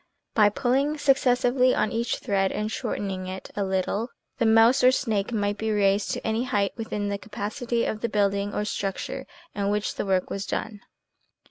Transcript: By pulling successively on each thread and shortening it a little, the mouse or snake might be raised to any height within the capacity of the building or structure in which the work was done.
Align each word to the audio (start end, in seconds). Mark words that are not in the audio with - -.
By 0.33 0.49
pulling 0.49 0.97
successively 0.97 1.75
on 1.75 1.91
each 1.91 2.17
thread 2.17 2.51
and 2.51 2.71
shortening 2.71 3.27
it 3.27 3.51
a 3.55 3.63
little, 3.63 4.09
the 4.39 4.47
mouse 4.47 4.83
or 4.83 4.91
snake 4.91 5.31
might 5.31 5.59
be 5.59 5.69
raised 5.69 6.09
to 6.13 6.25
any 6.25 6.45
height 6.45 6.73
within 6.75 7.09
the 7.09 7.19
capacity 7.19 7.85
of 7.85 8.01
the 8.01 8.09
building 8.09 8.51
or 8.51 8.65
structure 8.65 9.27
in 9.53 9.69
which 9.69 9.93
the 9.93 10.05
work 10.07 10.31
was 10.31 10.47
done. 10.47 10.79